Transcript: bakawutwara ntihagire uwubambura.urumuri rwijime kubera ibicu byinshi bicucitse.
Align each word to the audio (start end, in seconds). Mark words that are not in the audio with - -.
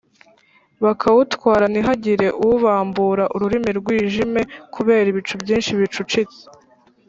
bakawutwara 0.83 1.65
ntihagire 1.71 2.27
uwubambura.urumuri 2.41 3.71
rwijime 3.81 4.41
kubera 4.73 5.07
ibicu 5.13 5.33
byinshi 5.43 5.71
bicucitse. 5.79 6.39